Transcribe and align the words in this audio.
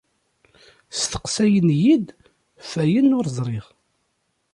Steqsayen-iyi-d 0.99 2.07
ɣef 2.59 2.71
wayen 2.75 3.15
ur 3.17 3.25
ẓriɣ. 3.37 3.65